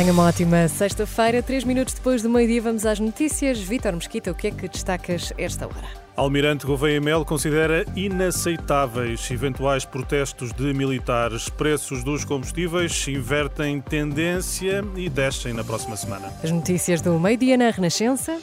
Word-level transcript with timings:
Tenha 0.00 0.14
uma 0.14 0.28
ótima 0.28 0.66
sexta-feira. 0.66 1.42
Três 1.42 1.62
minutos 1.62 1.92
depois 1.92 2.22
do 2.22 2.30
meio-dia, 2.30 2.62
vamos 2.62 2.86
às 2.86 2.98
notícias. 2.98 3.60
Vítor 3.60 3.92
Mesquita, 3.92 4.30
o 4.30 4.34
que 4.34 4.46
é 4.46 4.50
que 4.50 4.66
destacas 4.66 5.30
esta 5.36 5.66
hora? 5.66 5.86
Almirante 6.16 6.64
Gouveia 6.64 6.98
Mel 7.02 7.22
considera 7.22 7.84
inaceitáveis 7.94 9.30
eventuais 9.30 9.84
protestos 9.84 10.54
de 10.54 10.72
militares. 10.72 11.50
Preços 11.50 12.02
dos 12.02 12.24
combustíveis 12.24 13.06
invertem 13.08 13.78
tendência 13.78 14.82
e 14.96 15.10
descem 15.10 15.52
na 15.52 15.62
próxima 15.62 15.94
semana. 15.96 16.32
As 16.42 16.50
notícias 16.50 17.02
do 17.02 17.20
meio-dia 17.20 17.58
na 17.58 17.68
Renascença. 17.68 18.40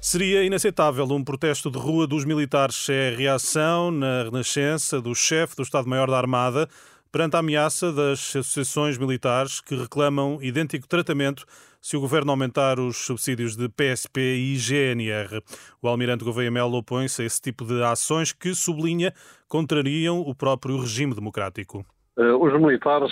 Seria 0.00 0.42
inaceitável 0.42 1.04
um 1.04 1.22
protesto 1.22 1.70
de 1.70 1.78
rua 1.78 2.08
dos 2.08 2.24
militares. 2.24 2.88
É 2.88 3.12
a 3.14 3.16
reação 3.16 3.92
na 3.92 4.24
Renascença 4.24 5.00
do 5.00 5.14
chefe 5.14 5.54
do 5.54 5.62
Estado-Maior 5.62 6.10
da 6.10 6.18
Armada 6.18 6.68
perante 7.16 7.34
a 7.34 7.38
ameaça 7.38 7.90
das 7.90 8.36
associações 8.36 8.98
militares 8.98 9.62
que 9.62 9.74
reclamam 9.74 10.36
idêntico 10.42 10.86
tratamento 10.86 11.46
se 11.80 11.96
o 11.96 12.00
governo 12.02 12.30
aumentar 12.30 12.78
os 12.78 13.06
subsídios 13.06 13.56
de 13.56 13.70
PSP 13.70 14.20
e 14.20 14.54
GNR. 14.54 15.40
O 15.80 15.88
almirante 15.88 16.24
Gouveia 16.24 16.50
Melo 16.50 16.76
opõe-se 16.76 17.22
a 17.22 17.24
esse 17.24 17.40
tipo 17.40 17.64
de 17.64 17.82
ações 17.82 18.34
que, 18.34 18.54
sublinha, 18.54 19.14
contrariam 19.48 20.20
o 20.20 20.34
próprio 20.34 20.78
regime 20.78 21.14
democrático. 21.14 21.86
Eh, 22.18 22.32
os 22.34 22.52
militares 22.60 23.10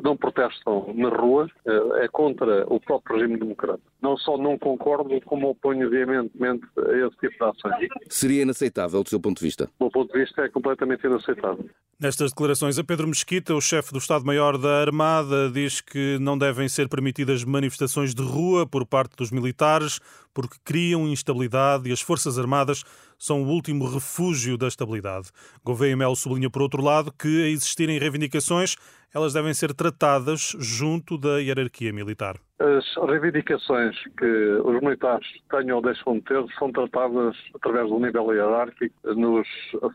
não 0.00 0.16
protestam 0.16 0.94
na 0.94 1.08
rua, 1.08 1.48
eh, 1.66 2.04
é 2.04 2.08
contra 2.08 2.64
o 2.72 2.78
próprio 2.78 3.16
regime 3.16 3.36
democrático. 3.36 3.90
Não 4.00 4.16
só 4.16 4.38
não 4.38 4.56
concordo, 4.56 5.20
como 5.22 5.50
oponho 5.50 5.90
veementemente 5.90 6.64
a 6.78 7.04
esse 7.04 7.16
tipo 7.16 7.36
de 7.36 7.50
ações. 7.50 7.88
Seria 8.08 8.42
inaceitável, 8.42 9.02
do 9.02 9.08
seu 9.08 9.18
ponto 9.18 9.38
de 9.38 9.44
vista? 9.44 9.64
Do 9.64 9.72
meu 9.80 9.90
ponto 9.90 10.12
de 10.12 10.20
vista, 10.20 10.42
é 10.42 10.48
completamente 10.48 11.04
inaceitável. 11.04 11.68
Nestas 12.00 12.30
declarações, 12.30 12.78
a 12.78 12.82
Pedro 12.82 13.06
Mesquita, 13.06 13.54
o 13.54 13.60
chefe 13.60 13.92
do 13.92 13.98
Estado-Maior 13.98 14.56
da 14.56 14.80
Armada, 14.80 15.50
diz 15.50 15.82
que 15.82 16.16
não 16.18 16.38
devem 16.38 16.66
ser 16.66 16.88
permitidas 16.88 17.44
manifestações 17.44 18.14
de 18.14 18.22
rua 18.22 18.66
por 18.66 18.86
parte 18.86 19.14
dos 19.16 19.30
militares 19.30 20.00
porque 20.32 20.56
criam 20.64 21.06
instabilidade 21.06 21.90
e 21.90 21.92
as 21.92 22.00
Forças 22.00 22.38
Armadas 22.38 22.84
são 23.18 23.42
o 23.42 23.48
último 23.48 23.86
refúgio 23.86 24.56
da 24.56 24.66
estabilidade. 24.66 25.28
Gouveia 25.62 25.94
Melo 25.94 26.16
sublinha, 26.16 26.48
por 26.48 26.62
outro 26.62 26.82
lado, 26.82 27.12
que 27.12 27.42
a 27.42 27.48
existirem 27.48 27.98
reivindicações, 27.98 28.76
elas 29.12 29.34
devem 29.34 29.52
ser 29.52 29.74
tratadas 29.74 30.56
junto 30.58 31.18
da 31.18 31.38
hierarquia 31.38 31.92
militar. 31.92 32.40
As 32.60 33.08
reivindicações 33.08 33.96
que 34.18 34.26
os 34.64 34.80
militares 34.82 35.26
tenham 35.50 35.76
ou 35.76 35.82
deixam 35.82 36.14
de 36.14 36.22
ter 36.22 36.44
são 36.58 36.70
tratadas 36.70 37.36
através 37.54 37.88
do 37.88 37.98
nível 37.98 38.32
hierárquico 38.32 38.94
nos 39.16 39.48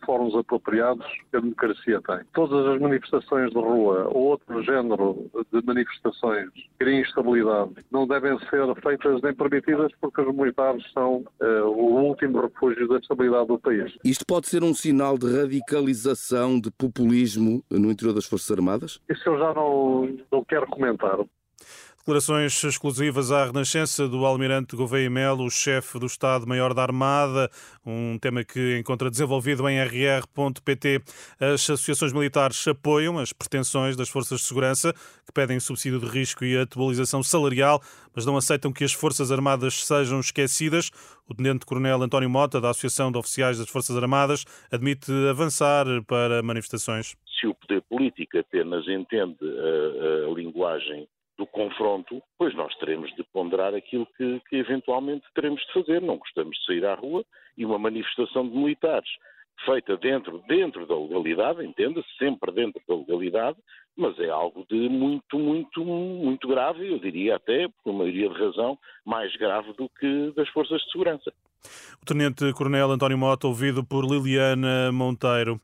fóruns 0.06 0.36
apropriados 0.36 1.06
que 1.30 1.38
a 1.38 1.40
democracia 1.40 2.02
tem. 2.02 2.20
Todas 2.34 2.66
as 2.66 2.82
manifestações 2.82 3.52
de 3.52 3.60
rua 3.60 4.10
ou 4.12 4.32
outro 4.32 4.64
género 4.64 5.30
de 5.52 5.66
manifestações 5.66 6.50
que 6.54 6.70
criem 6.80 7.02
instabilidade 7.02 7.74
não 7.92 8.08
devem 8.08 8.38
ser 8.50 8.76
feitas 8.82 9.22
nem 9.22 9.34
permitidas 9.34 9.92
porque 10.02 10.22
os 10.22 10.36
militares 10.36 10.84
são 10.92 11.24
uh, 11.42 11.46
o 11.68 12.02
último 12.02 12.42
refúgio 12.42 12.88
da 12.88 12.98
estabilidade 12.98 13.48
do 13.48 13.60
país. 13.60 13.96
Isto 14.04 14.26
pode 14.26 14.48
ser 14.48 14.64
um 14.64 14.74
sinal 14.74 15.18
de 15.18 15.28
radicalização, 15.32 16.60
de 16.60 16.72
populismo 16.72 17.64
no 17.70 17.92
interior 17.92 18.14
das 18.14 18.26
Forças 18.26 18.52
Armadas? 18.52 19.00
Isso 19.10 19.30
eu 19.30 19.38
já 19.38 19.54
não, 19.54 20.18
não 20.32 20.44
quero 20.44 20.68
comentar. 20.68 21.20
Declarações 22.06 22.64
exclusivas 22.64 23.32
à 23.32 23.46
Renascença 23.46 24.08
do 24.08 24.28
Almirante 24.28 24.76
Gouveia 24.76 25.10
Melo, 25.10 25.50
chefe 25.50 25.98
do 25.98 26.06
Estado-Maior 26.06 26.72
da 26.72 26.84
Armada, 26.84 27.50
um 27.84 28.20
tema 28.20 28.44
que 28.44 28.78
encontra 28.78 29.10
desenvolvido 29.10 29.68
em 29.68 29.80
rr.pt. 29.84 31.02
As 31.40 31.68
associações 31.68 32.14
militares 32.14 32.68
apoiam 32.68 33.18
as 33.18 33.34
pretensões 33.34 33.96
das 33.98 34.08
forças 34.08 34.42
de 34.42 34.46
segurança, 34.46 34.94
que 34.94 35.34
pedem 35.34 35.60
subsídio 35.60 36.00
de 36.00 36.06
risco 36.06 36.46
e 36.46 36.56
atualização 36.56 37.24
salarial, 37.24 37.82
mas 38.16 38.24
não 38.24 38.38
aceitam 38.38 38.72
que 38.72 38.84
as 38.84 38.94
Forças 38.94 39.32
Armadas 39.32 39.84
sejam 39.84 40.20
esquecidas. 40.20 40.92
O 41.28 41.34
Tenente-Coronel 41.34 42.04
António 42.04 42.30
Mota, 42.30 42.62
da 42.62 42.70
Associação 42.70 43.12
de 43.12 43.18
Oficiais 43.18 43.58
das 43.58 43.68
Forças 43.68 43.98
Armadas, 43.98 44.46
admite 44.72 45.12
avançar 45.28 45.88
para 46.06 46.44
manifestações. 46.44 47.16
Se 47.42 47.48
o 47.48 47.56
poder 47.56 47.82
político 47.90 48.38
apenas 48.38 48.88
entende 48.88 49.40
a, 49.42 50.30
a 50.30 50.34
linguagem 50.36 51.08
do 51.38 51.46
confronto, 51.46 52.22
pois 52.38 52.56
nós 52.56 52.74
teremos 52.76 53.14
de 53.16 53.24
ponderar 53.24 53.74
aquilo 53.74 54.08
que, 54.18 54.42
que, 54.50 54.56
eventualmente 54.58 55.26
teremos 55.34 55.62
de 55.62 55.74
fazer. 55.74 56.02
Não 56.02 56.18
gostamos 56.18 56.58
de 56.58 56.66
sair 56.66 56.86
à 56.86 56.96
rua 56.96 57.26
e 57.58 57.66
uma 57.66 57.78
manifestação 57.78 58.48
de 58.48 58.56
militares 58.56 59.10
feita 59.64 59.96
dentro, 59.98 60.44
dentro 60.48 60.86
da 60.86 60.96
legalidade, 60.96 61.66
entenda-se, 61.66 62.08
sempre 62.18 62.52
dentro 62.52 62.82
da 62.88 62.96
legalidade, 62.96 63.58
mas 63.96 64.20
é 64.20 64.30
algo 64.30 64.66
de 64.70 64.90
muito, 64.90 65.40
muito, 65.40 65.84
muito 65.84 66.48
grave, 66.48 66.92
eu 66.92 67.00
diria 67.00 67.38
até, 67.38 67.68
por 67.84 67.94
maioria 67.94 68.30
de 68.30 68.38
razão, 68.38 68.78
mais 69.06 69.34
grave 69.38 69.72
do 69.74 69.90
que 69.90 70.34
das 70.36 70.50
forças 70.50 70.82
de 70.82 70.92
segurança. 70.92 71.32
O 72.02 72.06
Tenente 72.06 72.52
Coronel 72.54 72.92
António 72.92 73.18
Mota, 73.18 73.48
ouvido 73.48 73.84
por 73.84 74.06
Liliana 74.06 74.92
Monteiro. 74.92 75.60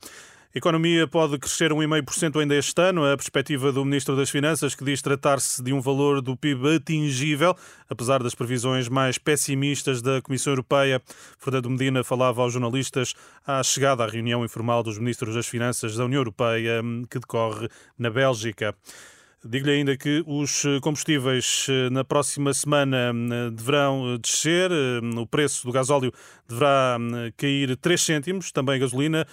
Economia 0.54 1.08
pode 1.08 1.38
crescer 1.40 1.72
1,5% 1.72 2.42
ainda 2.42 2.54
este 2.56 2.82
ano. 2.82 3.06
A 3.06 3.16
perspectiva 3.16 3.72
do 3.72 3.86
Ministro 3.86 4.18
das 4.18 4.30
Finanças, 4.30 4.76
que 4.76 4.84
diz 4.84 5.02
tratar-se 5.02 5.64
de 5.64 5.72
um 5.72 5.80
valor 5.80 6.22
do 6.22 6.36
PIB 6.36 6.76
atingível, 6.76 7.56
apesar 7.90 8.22
das 8.22 8.36
previsões 8.36 8.90
mais 8.90 9.18
pessimistas 9.18 10.02
da 10.02 10.22
Comissão 10.22 10.52
Europeia. 10.52 11.02
Fernando 11.40 11.70
Medina 11.70 12.04
falava 12.04 12.42
aos 12.42 12.52
jornalistas 12.52 13.14
à 13.48 13.64
chegada 13.64 14.04
à 14.04 14.08
reunião 14.08 14.44
informal 14.44 14.84
dos 14.84 14.98
Ministros 14.98 15.36
das 15.36 15.48
Finanças 15.48 15.96
da 15.96 16.04
União 16.04 16.20
Europeia, 16.20 16.82
que 17.10 17.18
decorre 17.18 17.70
na 17.98 18.10
Bélgica. 18.10 18.76
Digo-lhe 19.44 19.72
ainda 19.72 19.98
que 19.98 20.24
os 20.28 20.64
combustíveis 20.84 21.66
eh, 21.68 21.90
na 21.90 22.04
próxima 22.04 22.54
semana 22.54 23.12
eh, 23.12 23.50
deverão 23.50 24.16
descer, 24.22 24.70
eh, 24.72 25.20
o 25.20 25.26
preço 25.26 25.66
do 25.66 25.72
gasóleo 25.72 26.14
deverá 26.48 26.98
cair 27.38 27.76
3 27.76 28.00
cêntimos, 28.00 28.52
também 28.52 28.76
a 28.76 28.80
gasolina 28.80 29.26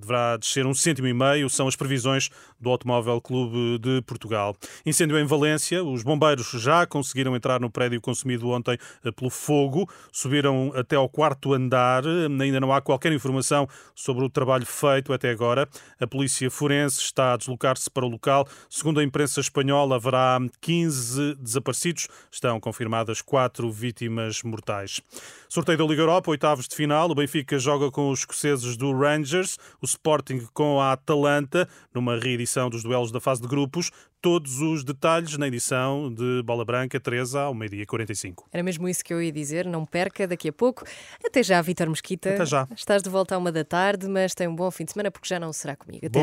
deverá 0.00 0.36
descer 0.36 0.64
um 0.64 0.72
cêntimo 0.72 1.08
e 1.08 1.12
meio, 1.12 1.50
são 1.50 1.66
as 1.66 1.74
previsões 1.74 2.30
do 2.60 2.70
Automóvel 2.70 3.20
Clube 3.20 3.80
de 3.80 4.00
Portugal. 4.02 4.54
Incêndio 4.86 5.18
em 5.18 5.24
Valência, 5.24 5.82
os 5.82 6.04
bombeiros 6.04 6.48
já 6.52 6.86
conseguiram 6.86 7.34
entrar 7.34 7.60
no 7.60 7.68
prédio 7.68 8.00
consumido 8.00 8.48
ontem 8.50 8.78
pelo 9.16 9.30
fogo, 9.30 9.90
subiram 10.12 10.72
até 10.76 10.94
ao 10.94 11.08
quarto 11.08 11.52
andar, 11.54 12.04
ainda 12.06 12.60
não 12.60 12.72
há 12.72 12.80
qualquer 12.80 13.12
informação 13.12 13.68
sobre 13.92 14.24
o 14.24 14.30
trabalho 14.30 14.64
feito 14.64 15.12
até 15.12 15.28
agora. 15.30 15.68
A 15.98 16.06
polícia 16.06 16.48
forense 16.52 17.00
está 17.00 17.32
a 17.32 17.36
deslocar-se 17.36 17.90
para 17.90 18.06
o 18.06 18.08
local, 18.08 18.46
segundo 18.70 19.00
a 19.00 19.01
a 19.02 19.04
imprensa 19.04 19.40
espanhola, 19.40 19.96
haverá 19.96 20.38
15 20.60 21.34
desaparecidos. 21.34 22.08
Estão 22.30 22.58
confirmadas 22.60 23.20
quatro 23.20 23.70
vítimas 23.70 24.42
mortais. 24.42 25.00
Sorteio 25.48 25.76
da 25.76 25.84
Liga 25.84 26.02
Europa, 26.02 26.30
oitavos 26.30 26.66
de 26.66 26.74
final. 26.74 27.10
O 27.10 27.14
Benfica 27.14 27.58
joga 27.58 27.90
com 27.90 28.10
os 28.10 28.20
escoceses 28.20 28.76
do 28.76 28.92
Rangers, 28.92 29.58
o 29.80 29.84
Sporting 29.84 30.46
com 30.54 30.80
a 30.80 30.92
Atalanta, 30.92 31.68
numa 31.92 32.16
reedição 32.16 32.70
dos 32.70 32.82
duelos 32.82 33.12
da 33.12 33.20
fase 33.20 33.42
de 33.42 33.48
grupos. 33.48 33.90
Todos 34.20 34.60
os 34.60 34.84
detalhes 34.84 35.36
na 35.36 35.48
edição 35.48 36.12
de 36.14 36.44
Bola 36.44 36.64
Branca, 36.64 37.00
13 37.00 37.36
ao 37.36 37.52
meio-dia 37.52 37.84
45. 37.84 38.48
Era 38.52 38.62
mesmo 38.62 38.88
isso 38.88 39.04
que 39.04 39.12
eu 39.12 39.20
ia 39.20 39.32
dizer. 39.32 39.66
Não 39.66 39.84
perca 39.84 40.28
daqui 40.28 40.48
a 40.48 40.52
pouco. 40.52 40.84
Até 41.24 41.42
já, 41.42 41.60
Vitor 41.60 41.88
Mesquita. 41.90 42.32
Até 42.32 42.46
já. 42.46 42.68
Estás 42.76 43.02
de 43.02 43.10
volta 43.10 43.34
à 43.34 43.38
uma 43.38 43.50
da 43.50 43.64
tarde, 43.64 44.06
mas 44.06 44.32
tem 44.32 44.46
um 44.46 44.54
bom 44.54 44.70
fim 44.70 44.84
de 44.84 44.92
semana 44.92 45.10
porque 45.10 45.26
já 45.26 45.40
não 45.40 45.52
será 45.52 45.74
comigo. 45.74 46.06
Até. 46.06 46.22